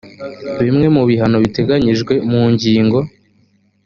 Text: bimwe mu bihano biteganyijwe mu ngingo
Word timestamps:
bimwe 0.63 0.87
mu 0.95 1.01
bihano 1.09 1.37
biteganyijwe 1.43 2.13
mu 2.31 2.43
ngingo 2.51 2.99